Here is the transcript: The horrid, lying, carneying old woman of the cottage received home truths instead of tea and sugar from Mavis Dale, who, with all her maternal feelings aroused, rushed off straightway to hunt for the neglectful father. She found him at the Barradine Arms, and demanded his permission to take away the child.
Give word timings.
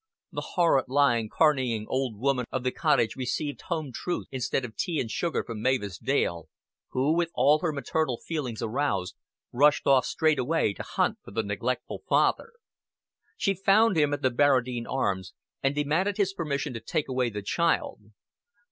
The 0.31 0.41
horrid, 0.57 0.85
lying, 0.87 1.29
carneying 1.29 1.85
old 1.87 2.17
woman 2.17 2.47
of 2.51 2.63
the 2.63 2.71
cottage 2.71 3.15
received 3.15 3.61
home 3.67 3.91
truths 3.93 4.29
instead 4.31 4.65
of 4.65 4.75
tea 4.75 4.99
and 4.99 5.11
sugar 5.11 5.43
from 5.43 5.61
Mavis 5.61 5.99
Dale, 5.99 6.49
who, 6.87 7.13
with 7.15 7.29
all 7.35 7.59
her 7.59 7.71
maternal 7.71 8.17
feelings 8.17 8.63
aroused, 8.63 9.15
rushed 9.51 9.85
off 9.85 10.07
straightway 10.07 10.73
to 10.73 10.81
hunt 10.81 11.19
for 11.23 11.29
the 11.29 11.43
neglectful 11.43 12.01
father. 12.09 12.53
She 13.37 13.53
found 13.53 13.95
him 13.95 14.11
at 14.11 14.23
the 14.23 14.31
Barradine 14.31 14.87
Arms, 14.89 15.35
and 15.61 15.75
demanded 15.75 16.17
his 16.17 16.33
permission 16.33 16.73
to 16.73 16.79
take 16.79 17.07
away 17.07 17.29
the 17.29 17.43
child. 17.43 17.99